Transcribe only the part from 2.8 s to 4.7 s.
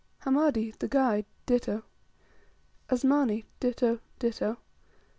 34. Asmani, ditto, ditto. 35.